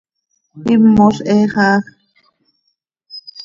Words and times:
Imoz 0.73 1.15
he 1.27 1.37
xaaj. 1.53 1.83